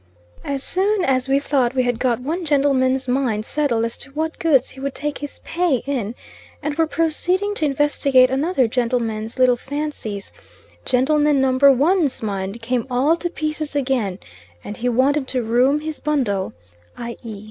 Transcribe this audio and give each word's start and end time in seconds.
As 0.43 0.63
soon 0.63 1.05
as 1.05 1.29
we 1.29 1.37
thought 1.37 1.75
we 1.75 1.83
had 1.83 1.99
got 1.99 2.19
one 2.19 2.43
gentleman's 2.43 3.07
mind 3.07 3.45
settled 3.45 3.85
as 3.85 3.99
to 3.99 4.09
what 4.13 4.39
goods 4.39 4.71
he 4.71 4.79
would 4.79 4.95
take 4.95 5.19
his 5.19 5.37
pay 5.43 5.83
in, 5.85 6.15
and 6.59 6.73
were 6.73 6.87
proceeding 6.87 7.53
to 7.53 7.65
investigate 7.65 8.31
another 8.31 8.67
gentleman's 8.67 9.37
little 9.37 9.57
fancies, 9.57 10.31
gentleman 10.85 11.39
number 11.39 11.71
one's 11.71 12.23
mind 12.23 12.63
came 12.63 12.87
all 12.89 13.15
to 13.17 13.29
pieces 13.29 13.75
again, 13.75 14.17
and 14.63 14.77
he 14.77 14.89
wanted 14.89 15.27
"to 15.27 15.43
room 15.43 15.81
his 15.81 15.99
bundle," 15.99 16.53
i.e. 16.97 17.39